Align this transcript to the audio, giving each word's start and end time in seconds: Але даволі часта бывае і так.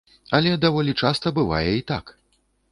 Але 0.37 0.53
даволі 0.63 0.95
часта 1.05 1.35
бывае 1.37 1.69
і 1.77 1.87
так. 1.95 2.05